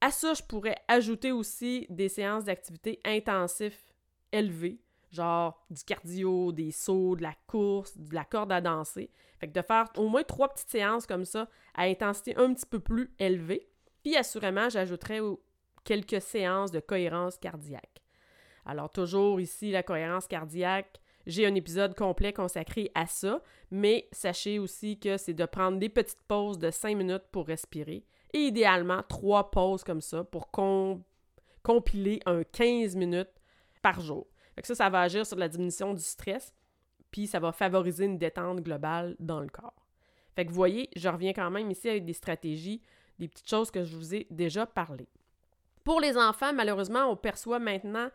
À 0.00 0.12
ça, 0.12 0.34
je 0.34 0.42
pourrais 0.44 0.76
ajouter 0.86 1.32
aussi 1.32 1.84
des 1.90 2.08
séances 2.08 2.44
d'activité 2.44 3.00
intensifs 3.04 3.92
élevées, 4.30 4.78
genre 5.10 5.66
du 5.68 5.82
cardio, 5.82 6.52
des 6.52 6.70
sauts, 6.70 7.16
de 7.16 7.24
la 7.24 7.34
course, 7.48 7.98
de 7.98 8.14
la 8.14 8.24
corde 8.24 8.52
à 8.52 8.60
danser. 8.60 9.10
Fait 9.40 9.48
que 9.48 9.52
de 9.52 9.62
faire 9.62 9.86
au 9.96 10.06
moins 10.06 10.22
trois 10.22 10.48
petites 10.50 10.70
séances 10.70 11.04
comme 11.04 11.24
ça 11.24 11.48
à 11.74 11.86
intensité 11.86 12.36
un 12.36 12.54
petit 12.54 12.66
peu 12.66 12.78
plus 12.78 13.12
élevée. 13.18 13.68
Puis 14.04 14.16
assurément, 14.16 14.68
j'ajouterais 14.68 15.18
quelques 15.82 16.22
séances 16.22 16.70
de 16.70 16.78
cohérence 16.78 17.36
cardiaque. 17.36 18.00
Alors 18.64 18.90
toujours 18.90 19.40
ici, 19.40 19.72
la 19.72 19.82
cohérence 19.82 20.28
cardiaque, 20.28 21.00
j'ai 21.28 21.46
un 21.46 21.54
épisode 21.54 21.94
complet 21.94 22.32
consacré 22.32 22.90
à 22.94 23.06
ça, 23.06 23.42
mais 23.70 24.08
sachez 24.12 24.58
aussi 24.58 24.98
que 24.98 25.18
c'est 25.18 25.34
de 25.34 25.44
prendre 25.44 25.78
des 25.78 25.90
petites 25.90 26.22
pauses 26.26 26.58
de 26.58 26.70
5 26.70 26.96
minutes 26.96 27.24
pour 27.30 27.46
respirer 27.46 28.02
et 28.32 28.38
idéalement 28.38 29.02
trois 29.08 29.50
pauses 29.50 29.84
comme 29.84 30.00
ça 30.00 30.24
pour 30.24 30.50
compiler 31.62 32.20
un 32.24 32.42
15 32.44 32.96
minutes 32.96 33.30
par 33.82 34.00
jour. 34.00 34.26
Fait 34.54 34.64
ça, 34.64 34.74
ça 34.74 34.88
va 34.88 35.02
agir 35.02 35.26
sur 35.26 35.36
la 35.36 35.48
diminution 35.48 35.92
du 35.92 36.02
stress, 36.02 36.52
puis 37.10 37.26
ça 37.26 37.38
va 37.38 37.52
favoriser 37.52 38.06
une 38.06 38.18
détente 38.18 38.60
globale 38.60 39.14
dans 39.20 39.40
le 39.40 39.48
corps. 39.48 39.86
Fait 40.34 40.44
que 40.46 40.50
vous 40.50 40.56
voyez, 40.56 40.88
je 40.96 41.08
reviens 41.10 41.34
quand 41.34 41.50
même 41.50 41.70
ici 41.70 41.90
avec 41.90 42.06
des 42.06 42.14
stratégies, 42.14 42.80
des 43.18 43.28
petites 43.28 43.48
choses 43.48 43.70
que 43.70 43.84
je 43.84 43.94
vous 43.94 44.14
ai 44.14 44.26
déjà 44.30 44.64
parlé. 44.64 45.08
Pour 45.84 46.00
les 46.00 46.16
enfants, 46.16 46.54
malheureusement, 46.54 47.04
on 47.04 47.16
perçoit 47.16 47.58
maintenant 47.58 48.08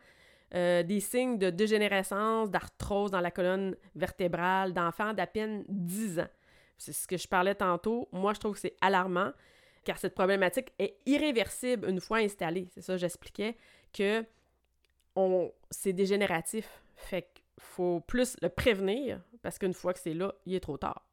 euh, 0.55 0.83
des 0.83 1.00
signes 1.00 1.38
de 1.38 1.50
dégénérescence, 1.50 2.50
d'arthrose 2.50 3.12
dans 3.12 3.22
la 3.22 3.31
colonne 3.31 3.75
vertébrale 3.95 4.74
d'enfants 4.74 5.13
d'à 5.13 5.27
peine 5.27 5.63
10 5.67 6.19
ans. 6.19 6.27
C'est 6.77 6.93
ce 6.93 7.07
que 7.07 7.17
je 7.17 7.27
parlais 7.27 7.55
tantôt. 7.55 8.07
Moi, 8.12 8.33
je 8.33 8.39
trouve 8.39 8.53
que 8.53 8.60
c'est 8.60 8.75
alarmant 8.81 9.31
car 9.83 9.98
cette 9.98 10.15
problématique 10.15 10.72
est 10.79 10.98
irréversible 11.05 11.89
une 11.89 12.00
fois 12.00 12.17
installée. 12.19 12.67
C'est 12.74 12.81
ça, 12.81 12.98
j'expliquais 12.98 13.57
que 13.91 14.25
c'est 15.69 15.93
dégénératif. 15.93 16.83
Fait 16.95 17.24
qu'il 17.33 17.43
faut 17.60 18.00
plus 18.01 18.36
le 18.41 18.50
prévenir 18.50 19.22
parce 19.41 19.60
qu'une 19.60 19.74
fois 19.74 19.93
que 19.93 20.00
c'est 20.00 20.13
là, 20.13 20.33
il 20.45 20.55
est 20.55 20.60
trop 20.60 20.77
tard. 20.77 21.05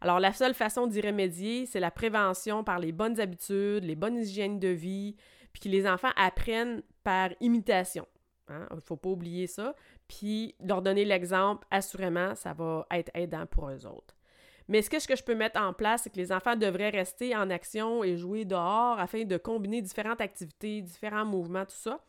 Alors, 0.00 0.20
la 0.20 0.32
seule 0.32 0.54
façon 0.54 0.86
d'y 0.86 1.00
remédier, 1.00 1.66
c'est 1.66 1.80
la 1.80 1.90
prévention 1.90 2.64
par 2.64 2.78
les 2.78 2.92
bonnes 2.92 3.18
habitudes, 3.20 3.84
les 3.84 3.94
bonnes 3.94 4.18
hygiènes 4.18 4.58
de 4.58 4.68
vie, 4.68 5.16
puis 5.52 5.60
que 5.62 5.68
les 5.68 5.86
enfants 5.86 6.10
apprennent 6.16 6.82
par 7.02 7.30
imitation. 7.40 8.06
Il 8.48 8.54
hein. 8.54 8.68
ne 8.74 8.80
faut 8.80 8.96
pas 8.96 9.08
oublier 9.08 9.46
ça. 9.46 9.74
Puis, 10.08 10.54
leur 10.60 10.82
donner 10.82 11.04
l'exemple, 11.04 11.66
assurément, 11.70 12.34
ça 12.34 12.52
va 12.52 12.86
être 12.90 13.10
aidant 13.14 13.46
pour 13.46 13.68
eux 13.70 13.86
autres. 13.86 14.16
Mais 14.68 14.82
ce 14.82 14.90
que, 14.90 15.16
je 15.16 15.22
peux 15.22 15.34
mettre 15.34 15.60
en 15.60 15.72
place, 15.72 16.02
c'est 16.02 16.10
que 16.10 16.16
les 16.16 16.32
enfants 16.32 16.56
devraient 16.56 16.90
rester 16.90 17.36
en 17.36 17.50
action 17.50 18.02
et 18.02 18.16
jouer 18.16 18.44
dehors 18.44 18.98
afin 18.98 19.24
de 19.24 19.36
combiner 19.36 19.80
différentes 19.80 20.20
activités, 20.20 20.82
différents 20.82 21.24
mouvements, 21.24 21.64
tout 21.64 21.76
ça, 21.76 22.00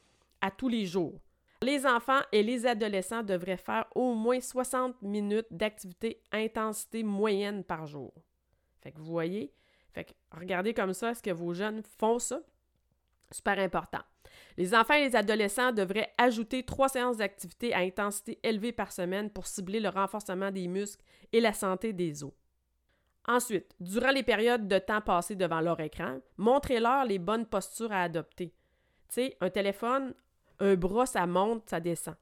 à 0.42 0.50
tous 0.50 0.68
les 0.68 0.86
jours. 0.86 1.20
Les 1.62 1.86
enfants 1.86 2.22
et 2.32 2.44
les 2.44 2.66
adolescents 2.66 3.24
devraient 3.24 3.58
faire 3.58 3.86
au 3.96 4.14
moins 4.14 4.40
60 4.40 5.02
minutes 5.02 5.48
d'activité 5.52 6.22
intensité 6.32 7.04
moyenne 7.04 7.64
par 7.64 7.86
jour. 7.88 8.14
Fait 8.82 8.92
que 8.92 9.00
vous 9.00 9.06
voyez, 9.06 9.54
fait 9.94 10.06
que 10.06 10.14
regardez 10.32 10.74
comme 10.74 10.94
ça, 10.94 11.12
est-ce 11.12 11.24
que 11.24 11.32
vos 11.32 11.54
jeunes 11.54 11.82
font 11.98 12.20
ça? 12.20 12.42
Super 13.32 13.60
important. 13.60 14.02
Les 14.58 14.74
enfants 14.74 14.96
et 14.96 15.06
les 15.06 15.16
adolescents 15.16 15.72
devraient 15.72 16.14
ajouter 16.18 16.64
trois 16.64 16.90
séances 16.90 17.18
d'activité 17.18 17.74
à 17.74 17.80
intensité 17.80 18.40
élevée 18.44 18.72
par 18.72 18.92
semaine 18.92 19.30
pour 19.30 19.48
cibler 19.48 19.80
le 19.80 19.90
renforcement 19.90 20.52
des 20.52 20.68
muscles 20.68 21.04
et 21.32 21.40
la 21.42 21.54
santé 21.54 21.94
des 21.94 22.24
os. 22.24 22.34
Ensuite, 23.28 23.76
durant 23.80 24.12
les 24.12 24.24
périodes 24.24 24.68
de 24.68 24.80
temps 24.80 25.02
passés 25.02 25.36
devant 25.36 25.60
leur 25.60 25.80
écran, 25.82 26.20
montrez-leur 26.38 27.04
les 27.04 27.20
bonnes 27.20 27.46
postures 27.46 27.92
à 27.92 28.04
adopter. 28.04 28.54
Tu 29.10 29.16
sais, 29.16 29.38
un 29.42 29.50
téléphone, 29.50 30.14
un 30.60 30.76
bras, 30.76 31.06
ça 31.06 31.28
monte, 31.28 31.70
ça 31.70 31.80
descend. 31.80 32.16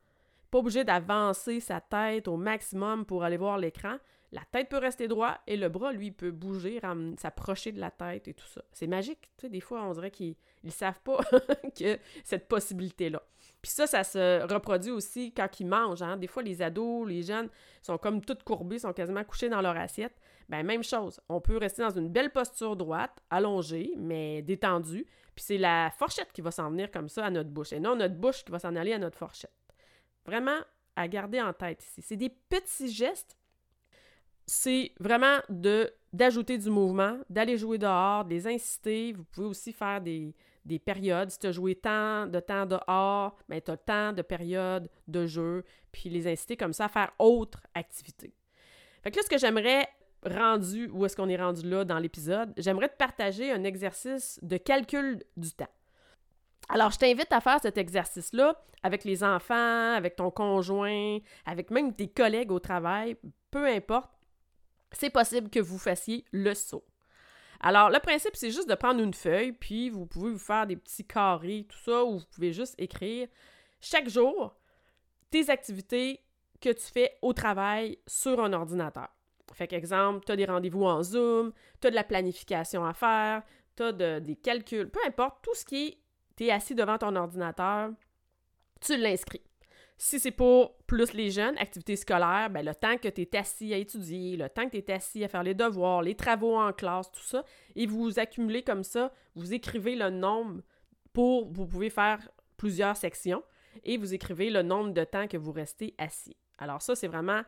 Pas 0.49 0.57
obligé 0.57 0.83
d'avancer 0.83 1.59
sa 1.59 1.79
tête 1.79 2.27
au 2.27 2.37
maximum 2.37 3.05
pour 3.05 3.23
aller 3.23 3.37
voir 3.37 3.57
l'écran. 3.57 3.97
La 4.35 4.41
tête 4.51 4.67
peut 4.67 4.79
rester 4.79 5.07
droite 5.07 5.39
et 5.47 5.55
le 5.55 5.69
bras, 5.69 5.93
lui, 5.93 6.11
peut 6.11 6.31
bouger, 6.31 6.81
s'approcher 7.17 7.71
de 7.71 7.79
la 7.79 7.89
tête 7.89 8.27
et 8.27 8.33
tout 8.33 8.47
ça. 8.47 8.61
C'est 8.73 8.85
magique. 8.85 9.31
Tu 9.37 9.49
des 9.49 9.61
fois, 9.61 9.81
on 9.83 9.93
dirait 9.93 10.11
qu'ils 10.11 10.35
ne 10.65 10.71
savent 10.71 10.99
pas 10.99 11.19
que 11.79 11.97
cette 12.25 12.49
possibilité-là. 12.49 13.23
Puis 13.61 13.71
ça, 13.71 13.87
ça 13.87 14.03
se 14.03 14.43
reproduit 14.51 14.91
aussi 14.91 15.33
quand 15.33 15.47
ils 15.61 15.65
mangent. 15.65 16.01
Hein. 16.01 16.17
Des 16.17 16.27
fois, 16.27 16.43
les 16.43 16.61
ados, 16.61 17.07
les 17.07 17.23
jeunes 17.23 17.47
sont 17.81 17.97
comme 17.97 18.19
toutes 18.19 18.43
courbés, 18.43 18.79
sont 18.79 18.91
quasiment 18.91 19.23
couchés 19.23 19.47
dans 19.47 19.61
leur 19.61 19.77
assiette. 19.77 20.13
Ben 20.49 20.63
même 20.63 20.83
chose. 20.83 21.21
On 21.29 21.39
peut 21.39 21.55
rester 21.55 21.83
dans 21.83 21.97
une 21.97 22.09
belle 22.09 22.33
posture 22.33 22.75
droite, 22.75 23.23
allongée, 23.29 23.93
mais 23.95 24.41
détendue. 24.41 25.07
Puis 25.33 25.45
c'est 25.45 25.57
la 25.57 25.91
fourchette 25.97 26.33
qui 26.33 26.41
va 26.41 26.51
s'en 26.51 26.69
venir 26.71 26.91
comme 26.91 27.07
ça 27.07 27.25
à 27.25 27.29
notre 27.29 27.51
bouche, 27.51 27.71
et 27.71 27.79
non 27.79 27.95
notre 27.95 28.15
bouche 28.15 28.43
qui 28.43 28.51
va 28.51 28.59
s'en 28.59 28.75
aller 28.75 28.91
à 28.91 28.99
notre 28.99 29.17
fourchette. 29.17 29.55
Vraiment 30.25 30.59
à 30.97 31.07
garder 31.07 31.41
en 31.41 31.53
tête 31.53 31.81
ici. 31.85 32.01
C'est 32.01 32.17
des 32.17 32.29
petits 32.29 32.91
gestes. 32.91 33.37
C'est 34.47 34.91
vraiment 34.99 35.39
de 35.49 35.91
d'ajouter 36.13 36.57
du 36.57 36.69
mouvement, 36.69 37.17
d'aller 37.29 37.57
jouer 37.57 37.77
dehors, 37.77 38.23
de 38.23 38.29
les 38.29 38.47
inciter. 38.47 39.11
Vous 39.11 39.25
pouvez 39.25 39.47
aussi 39.47 39.73
faire 39.73 39.99
des, 39.99 40.33
des 40.63 40.79
périodes. 40.79 41.29
Si 41.29 41.39
tu 41.39 41.47
as 41.47 41.51
joué 41.51 41.75
tant 41.75 42.25
de 42.25 42.39
temps 42.39 42.65
dehors, 42.65 43.35
ben, 43.49 43.61
tu 43.61 43.71
as 43.71 43.77
tant 43.77 44.13
de 44.13 44.21
périodes 44.21 44.89
de 45.09 45.25
jeu, 45.25 45.65
puis 45.91 46.09
les 46.09 46.27
inciter 46.27 46.55
comme 46.55 46.71
ça 46.71 46.85
à 46.85 46.89
faire 46.89 47.11
autre 47.19 47.61
activité. 47.73 48.33
Fait 49.03 49.11
que 49.11 49.17
là, 49.17 49.23
ce 49.23 49.29
que 49.29 49.37
j'aimerais 49.37 49.87
rendu, 50.25 50.89
où 50.91 51.05
est-ce 51.05 51.15
qu'on 51.15 51.29
est 51.29 51.37
rendu 51.37 51.69
là 51.69 51.85
dans 51.85 51.99
l'épisode, 51.99 52.53
j'aimerais 52.57 52.89
te 52.89 52.97
partager 52.97 53.51
un 53.51 53.63
exercice 53.63 54.39
de 54.41 54.57
calcul 54.57 55.23
du 55.37 55.51
temps. 55.51 55.69
Alors, 56.69 56.89
je 56.89 56.97
t'invite 56.97 57.31
à 57.31 57.41
faire 57.41 57.59
cet 57.61 57.77
exercice-là 57.77 58.59
avec 58.81 59.03
les 59.03 59.23
enfants, 59.23 59.93
avec 59.93 60.15
ton 60.15 60.31
conjoint, 60.31 61.19
avec 61.45 61.69
même 61.69 61.93
tes 61.93 62.07
collègues 62.07 62.51
au 62.51 62.59
travail, 62.59 63.17
peu 63.51 63.67
importe. 63.67 64.14
C'est 64.91 65.09
possible 65.09 65.49
que 65.49 65.59
vous 65.59 65.77
fassiez 65.77 66.25
le 66.31 66.53
saut. 66.53 66.85
Alors, 67.59 67.89
le 67.89 67.99
principe, 67.99 68.35
c'est 68.35 68.51
juste 68.51 68.69
de 68.69 68.75
prendre 68.75 69.01
une 69.01 69.13
feuille, 69.13 69.51
puis 69.51 69.89
vous 69.89 70.05
pouvez 70.05 70.31
vous 70.31 70.37
faire 70.37 70.67
des 70.67 70.75
petits 70.75 71.05
carrés, 71.05 71.65
tout 71.69 71.77
ça, 71.77 72.03
ou 72.03 72.19
vous 72.19 72.25
pouvez 72.33 72.53
juste 72.53 72.75
écrire 72.77 73.27
chaque 73.81 74.09
jour 74.09 74.55
tes 75.31 75.49
activités 75.49 76.21
que 76.61 76.69
tu 76.69 76.83
fais 76.83 77.17
au 77.21 77.33
travail 77.33 77.97
sur 78.07 78.43
un 78.43 78.53
ordinateur. 78.53 79.09
Fait 79.53 79.67
qu'exemple, 79.67 80.25
tu 80.25 80.31
as 80.31 80.35
des 80.35 80.45
rendez-vous 80.45 80.83
en 80.83 81.01
Zoom, 81.01 81.53
tu 81.79 81.87
as 81.87 81.91
de 81.91 81.95
la 81.95 82.03
planification 82.03 82.85
à 82.85 82.93
faire, 82.93 83.43
tu 83.75 83.83
as 83.83 84.19
des 84.19 84.35
calculs, 84.35 84.89
peu 84.89 84.99
importe, 85.07 85.37
tout 85.43 85.55
ce 85.55 85.63
qui 85.63 85.87
est, 85.87 85.97
tu 86.35 86.49
assis 86.49 86.75
devant 86.75 86.97
ton 86.97 87.15
ordinateur, 87.15 87.91
tu 88.81 88.97
l'inscris. 88.97 89.41
Si 89.97 90.19
c'est 90.19 90.31
pour 90.31 90.77
plus 90.87 91.13
les 91.13 91.31
jeunes, 91.31 91.57
activités 91.57 91.95
scolaires, 91.95 92.49
ben, 92.49 92.65
le 92.65 92.75
temps 92.75 92.97
que 92.97 93.07
tu 93.07 93.21
es 93.21 93.37
assis 93.37 93.73
à 93.73 93.77
étudier, 93.77 94.35
le 94.35 94.49
temps 94.49 94.65
que 94.65 94.77
tu 94.77 94.77
es 94.77 94.91
assis 94.91 95.23
à 95.23 95.29
faire 95.29 95.43
les 95.43 95.53
devoirs, 95.53 96.01
les 96.01 96.15
travaux 96.15 96.57
en 96.57 96.73
classe, 96.73 97.11
tout 97.11 97.21
ça, 97.21 97.45
et 97.75 97.85
vous 97.85 98.19
accumulez 98.19 98.61
comme 98.61 98.83
ça, 98.83 99.13
vous 99.35 99.53
écrivez 99.53 99.95
le 99.95 100.09
nombre 100.09 100.61
pour, 101.13 101.49
vous 101.51 101.65
pouvez 101.65 101.89
faire 101.89 102.19
plusieurs 102.57 102.97
sections, 102.97 103.41
et 103.83 103.97
vous 103.97 104.13
écrivez 104.13 104.49
le 104.49 104.63
nombre 104.63 104.91
de 104.93 105.03
temps 105.03 105.27
que 105.27 105.37
vous 105.37 105.51
restez 105.51 105.95
assis. 105.97 106.35
Alors 106.57 106.81
ça, 106.81 106.95
c'est 106.95 107.07
vraiment 107.07 107.43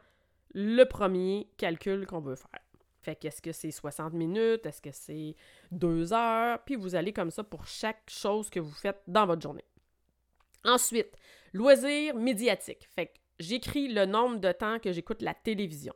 le 0.54 0.84
premier 0.86 1.50
calcul 1.58 2.06
qu'on 2.06 2.20
veut 2.20 2.36
faire. 2.36 2.62
Fait 3.02 3.16
qu'est-ce 3.16 3.42
que 3.42 3.52
c'est 3.52 3.72
60 3.72 4.14
minutes, 4.14 4.66
est-ce 4.66 4.82
que 4.82 4.92
c'est 4.92 5.36
2 5.72 6.14
heures, 6.14 6.60
puis 6.66 6.76
vous 6.76 6.96
allez 6.96 7.14
comme 7.14 7.32
ça 7.32 7.44
pour 7.44 7.68
chaque 7.68 8.10
chose 8.10 8.50
que 8.50 8.60
vous 8.60 8.74
faites 8.74 9.02
dans 9.08 9.26
votre 9.26 9.42
journée. 9.42 9.66
Ensuite, 10.66 11.16
loisirs 11.58 12.16
médiatiques. 12.16 12.88
Fait 12.96 13.14
j'écris 13.40 13.88
le 13.88 14.06
nombre 14.06 14.38
de 14.38 14.52
temps 14.52 14.80
que 14.80 14.92
j'écoute 14.92 15.22
la 15.22 15.34
télévision. 15.34 15.94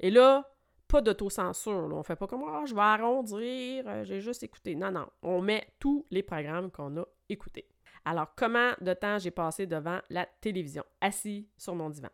Et 0.00 0.10
là, 0.10 0.48
pas 0.86 1.00
d'autocensure. 1.00 1.90
On 1.92 2.02
fait 2.02 2.16
pas 2.16 2.26
comme 2.26 2.42
oh, 2.42 2.66
je 2.66 2.74
vais 2.74 2.80
arrondir, 2.80 3.84
euh, 3.86 4.04
j'ai 4.04 4.20
juste 4.20 4.42
écouté. 4.42 4.74
Non, 4.74 4.90
non. 4.90 5.06
On 5.22 5.40
met 5.42 5.66
tous 5.78 6.06
les 6.10 6.22
programmes 6.22 6.70
qu'on 6.70 6.96
a 6.96 7.04
écoutés. 7.28 7.68
Alors, 8.04 8.34
comment 8.36 8.72
de 8.80 8.94
temps 8.94 9.18
j'ai 9.18 9.30
passé 9.30 9.66
devant 9.66 10.00
la 10.08 10.26
télévision, 10.40 10.84
assis 11.00 11.48
sur 11.58 11.74
mon 11.74 11.90
divan? 11.90 12.08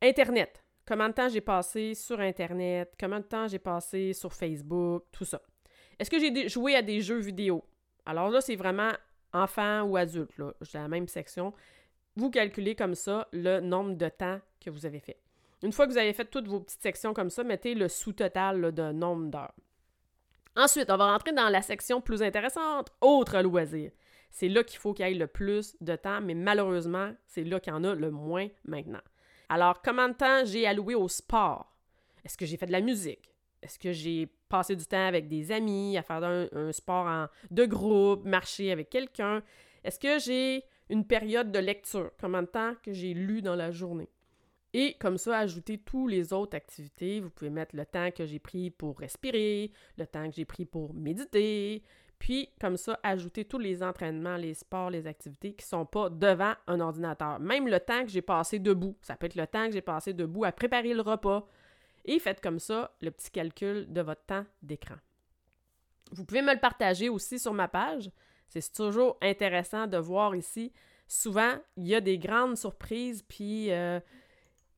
Internet. 0.00 0.62
Comment 0.86 1.08
de 1.08 1.14
temps 1.14 1.28
j'ai 1.28 1.40
passé 1.40 1.94
sur 1.94 2.20
Internet? 2.20 2.94
Comment 2.98 3.18
de 3.18 3.24
temps 3.24 3.48
j'ai 3.48 3.58
passé 3.58 4.12
sur 4.12 4.32
Facebook? 4.32 5.04
Tout 5.10 5.24
ça. 5.24 5.40
Est-ce 5.98 6.10
que 6.10 6.18
j'ai 6.18 6.48
joué 6.48 6.76
à 6.76 6.82
des 6.82 7.00
jeux 7.00 7.18
vidéo? 7.18 7.64
Alors 8.06 8.30
là, 8.30 8.40
c'est 8.40 8.56
vraiment 8.56 8.92
enfant 9.32 9.82
ou 9.82 9.96
adulte. 9.96 10.36
Là. 10.38 10.52
La 10.74 10.88
même 10.88 11.08
section. 11.08 11.52
Vous 12.16 12.30
calculez 12.30 12.74
comme 12.74 12.94
ça 12.94 13.28
le 13.32 13.60
nombre 13.60 13.94
de 13.94 14.08
temps 14.08 14.40
que 14.60 14.70
vous 14.70 14.86
avez 14.86 15.00
fait. 15.00 15.18
Une 15.62 15.72
fois 15.72 15.86
que 15.86 15.92
vous 15.92 15.98
avez 15.98 16.12
fait 16.12 16.24
toutes 16.24 16.48
vos 16.48 16.60
petites 16.60 16.82
sections 16.82 17.12
comme 17.12 17.30
ça, 17.30 17.44
mettez 17.44 17.74
le 17.74 17.88
sous-total 17.88 18.72
de 18.72 18.92
nombre 18.92 19.30
d'heures. 19.30 19.54
Ensuite, 20.56 20.90
on 20.90 20.96
va 20.96 21.12
rentrer 21.12 21.32
dans 21.32 21.48
la 21.48 21.62
section 21.62 22.00
plus 22.00 22.22
intéressante, 22.22 22.90
autres 23.00 23.40
loisirs. 23.40 23.92
C'est 24.30 24.48
là 24.48 24.64
qu'il 24.64 24.78
faut 24.78 24.94
qu'il 24.94 25.06
y 25.06 25.10
ait 25.10 25.14
le 25.14 25.26
plus 25.26 25.76
de 25.80 25.96
temps, 25.96 26.20
mais 26.20 26.34
malheureusement, 26.34 27.12
c'est 27.26 27.44
là 27.44 27.60
qu'il 27.60 27.72
y 27.72 27.76
en 27.76 27.84
a 27.84 27.94
le 27.94 28.10
moins 28.10 28.48
maintenant. 28.64 29.00
Alors, 29.48 29.82
comment 29.82 30.08
de 30.08 30.14
temps 30.14 30.44
j'ai 30.44 30.66
alloué 30.66 30.94
au 30.94 31.08
sport? 31.08 31.74
Est-ce 32.24 32.36
que 32.36 32.46
j'ai 32.46 32.56
fait 32.56 32.66
de 32.66 32.72
la 32.72 32.80
musique? 32.80 33.29
Est-ce 33.62 33.78
que 33.78 33.92
j'ai 33.92 34.28
passé 34.48 34.74
du 34.74 34.86
temps 34.86 35.06
avec 35.06 35.28
des 35.28 35.52
amis, 35.52 35.96
à 35.98 36.02
faire 36.02 36.22
un, 36.24 36.72
sport 36.72 37.06
en, 37.06 37.26
de 37.50 37.64
groupe, 37.66 38.24
marcher 38.24 38.72
avec 38.72 38.90
quelqu'un? 38.90 39.42
Est-ce 39.84 39.98
que 39.98 40.18
j'ai 40.18 40.64
une 40.88 41.06
période 41.06 41.52
de 41.52 41.58
lecture? 41.58 42.10
Comment 42.20 42.42
de 42.42 42.46
temps 42.46 42.74
que 42.82 42.92
j'ai 42.92 43.14
lu 43.14 43.42
dans 43.42 43.56
la 43.56 43.70
journée? 43.70 44.08
Et 44.72 44.94
comme 45.00 45.18
ça, 45.18 45.38
ajouter 45.38 45.78
toutes 45.78 46.10
les 46.10 46.32
autres 46.32 46.56
activités. 46.56 47.20
Vous 47.20 47.30
pouvez 47.30 47.50
mettre 47.50 47.74
le 47.74 47.84
temps 47.84 48.10
que 48.10 48.24
j'ai 48.24 48.38
pris 48.38 48.70
pour 48.70 48.98
respirer, 48.98 49.72
le 49.98 50.06
temps 50.06 50.28
que 50.28 50.36
j'ai 50.36 50.44
pris 50.44 50.64
pour 50.64 50.94
méditer, 50.94 51.82
puis 52.20 52.50
comme 52.60 52.76
ça, 52.76 53.00
ajouter 53.02 53.46
tous 53.46 53.58
les 53.58 53.82
entraînements, 53.82 54.36
les 54.36 54.52
sports, 54.54 54.90
les 54.90 55.06
activités 55.06 55.54
qui 55.54 55.64
ne 55.64 55.68
sont 55.68 55.86
pas 55.86 56.10
devant 56.10 56.52
un 56.66 56.78
ordinateur. 56.78 57.40
Même 57.40 57.66
le 57.66 57.80
temps 57.80 58.04
que 58.04 58.10
j'ai 58.10 58.22
passé 58.22 58.58
debout. 58.58 58.94
Ça 59.00 59.16
peut 59.16 59.26
être 59.26 59.36
le 59.36 59.46
temps 59.46 59.66
que 59.66 59.72
j'ai 59.72 59.80
passé 59.80 60.12
debout 60.12 60.44
à 60.44 60.52
préparer 60.52 60.92
le 60.92 61.00
repas. 61.00 61.48
Et 62.04 62.18
faites 62.18 62.40
comme 62.40 62.58
ça 62.58 62.94
le 63.00 63.10
petit 63.10 63.30
calcul 63.30 63.92
de 63.92 64.00
votre 64.00 64.24
temps 64.24 64.46
d'écran. 64.62 64.96
Vous 66.12 66.24
pouvez 66.24 66.42
me 66.42 66.52
le 66.52 66.60
partager 66.60 67.08
aussi 67.08 67.38
sur 67.38 67.52
ma 67.52 67.68
page. 67.68 68.10
C'est 68.48 68.72
toujours 68.72 69.16
intéressant 69.22 69.86
de 69.86 69.96
voir 69.96 70.34
ici. 70.34 70.72
Souvent, 71.06 71.54
il 71.76 71.86
y 71.86 71.94
a 71.94 72.00
des 72.00 72.18
grandes 72.18 72.56
surprises, 72.56 73.22
puis 73.22 73.70
euh, 73.70 74.00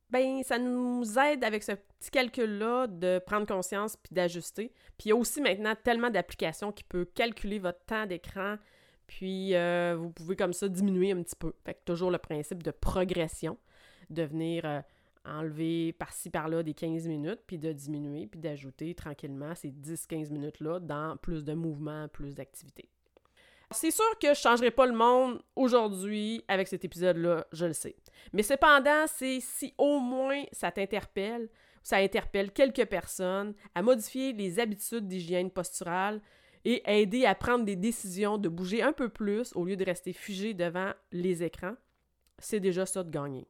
ben, 0.09 0.43
ça 0.43 0.59
nous 0.59 1.03
aide 1.17 1.43
avec 1.43 1.63
ce 1.63 1.71
petit 1.71 2.11
calcul-là 2.11 2.87
de 2.87 3.19
prendre 3.25 3.47
conscience 3.47 3.97
puis 3.97 4.13
d'ajuster. 4.13 4.71
Puis 4.97 5.05
il 5.05 5.09
y 5.09 5.11
a 5.11 5.15
aussi 5.15 5.41
maintenant 5.41 5.75
tellement 5.83 6.11
d'applications 6.11 6.71
qui 6.71 6.83
peuvent 6.83 7.07
calculer 7.15 7.57
votre 7.57 7.83
temps 7.85 8.05
d'écran, 8.05 8.57
puis 9.07 9.55
euh, 9.55 9.95
vous 9.97 10.11
pouvez 10.11 10.35
comme 10.35 10.53
ça 10.53 10.67
diminuer 10.67 11.11
un 11.11 11.23
petit 11.23 11.35
peu. 11.35 11.53
Fait 11.65 11.73
que 11.73 11.79
toujours 11.85 12.11
le 12.11 12.19
principe 12.19 12.61
de 12.61 12.71
progression, 12.71 13.57
de 14.09 14.23
venir 14.23 14.65
euh, 14.65 14.81
enlever 15.25 15.93
par-ci 15.93 16.29
par-là 16.29 16.63
des 16.63 16.73
15 16.73 17.07
minutes, 17.07 17.41
puis 17.47 17.57
de 17.57 17.71
diminuer, 17.71 18.27
puis 18.27 18.39
d'ajouter 18.39 18.93
tranquillement 18.93 19.55
ces 19.55 19.69
10-15 19.69 20.31
minutes-là 20.31 20.79
dans 20.79 21.17
plus 21.17 21.43
de 21.43 21.53
mouvements, 21.53 22.07
plus 22.07 22.35
d'activités. 22.35 22.89
C'est 23.71 23.91
sûr 23.91 24.17
que 24.19 24.27
je 24.27 24.29
ne 24.31 24.35
changerai 24.35 24.71
pas 24.71 24.85
le 24.85 24.93
monde 24.93 25.41
aujourd'hui 25.55 26.43
avec 26.47 26.67
cet 26.67 26.85
épisode-là, 26.85 27.47
je 27.51 27.65
le 27.65 27.73
sais. 27.73 27.95
Mais 28.31 28.43
cependant, 28.43 29.05
c'est 29.07 29.39
si 29.39 29.73
au 29.77 29.99
moins 29.99 30.43
ça 30.51 30.71
t'interpelle, 30.71 31.49
ça 31.81 31.97
interpelle 31.97 32.51
quelques 32.51 32.85
personnes 32.85 33.53
à 33.73 33.81
modifier 33.81 34.33
les 34.33 34.59
habitudes 34.59 35.07
d'hygiène 35.07 35.49
posturale 35.49 36.21
et 36.65 36.81
aider 36.85 37.25
à 37.25 37.35
prendre 37.35 37.65
des 37.65 37.75
décisions 37.75 38.37
de 38.37 38.47
bouger 38.47 38.81
un 38.81 38.93
peu 38.93 39.09
plus 39.09 39.53
au 39.55 39.65
lieu 39.65 39.75
de 39.75 39.83
rester 39.83 40.13
figé 40.13 40.53
devant 40.53 40.91
les 41.11 41.43
écrans, 41.43 41.75
c'est 42.39 42.59
déjà 42.59 42.85
ça 42.85 43.03
de 43.03 43.09
gagner. 43.09 43.47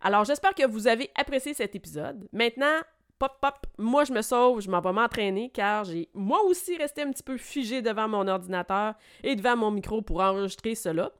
Alors 0.00 0.24
j'espère 0.24 0.54
que 0.54 0.66
vous 0.66 0.86
avez 0.86 1.10
apprécié 1.14 1.54
cet 1.54 1.74
épisode. 1.74 2.26
Maintenant, 2.32 2.80
pop, 3.18 3.32
pop, 3.40 3.66
moi 3.78 4.04
je 4.04 4.12
me 4.12 4.22
sauve, 4.22 4.60
je 4.60 4.70
m'en 4.70 4.80
vais 4.80 4.92
m'entraîner 4.92 5.50
car 5.50 5.84
j'ai 5.84 6.08
moi 6.14 6.42
aussi 6.44 6.76
resté 6.76 7.02
un 7.02 7.10
petit 7.10 7.22
peu 7.22 7.36
figé 7.36 7.82
devant 7.82 8.08
mon 8.08 8.26
ordinateur 8.26 8.94
et 9.22 9.36
devant 9.36 9.56
mon 9.56 9.70
micro 9.70 10.00
pour 10.02 10.20
enregistrer 10.20 10.74
cela. 10.74 11.10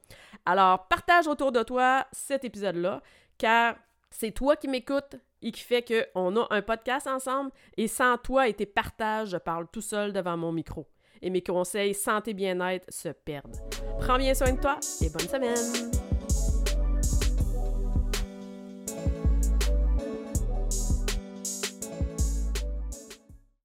Alors 0.46 0.88
partage 0.88 1.26
autour 1.26 1.52
de 1.52 1.62
toi 1.62 2.06
cet 2.12 2.44
épisode-là 2.44 3.02
car 3.36 3.76
c'est 4.10 4.32
toi 4.32 4.56
qui 4.56 4.68
m'écoutes 4.68 5.16
et 5.42 5.52
qui 5.52 5.62
fait 5.62 5.84
qu'on 6.14 6.36
a 6.36 6.46
un 6.50 6.62
podcast 6.62 7.06
ensemble 7.06 7.50
et 7.76 7.88
sans 7.88 8.18
toi 8.18 8.48
et 8.48 8.54
tes 8.54 8.66
partages, 8.66 9.30
je 9.30 9.36
parle 9.36 9.66
tout 9.70 9.80
seul 9.80 10.12
devant 10.12 10.36
mon 10.36 10.52
micro. 10.52 10.86
Et 11.22 11.30
mes 11.30 11.42
conseils 11.42 11.94
santé 11.94 12.32
bien-être 12.32 12.86
se 12.90 13.10
perdent. 13.10 13.56
Prends 14.00 14.16
bien 14.16 14.34
soin 14.34 14.52
de 14.52 14.60
toi 14.60 14.78
et 15.02 15.10
bonne 15.10 15.28
semaine! 15.28 16.19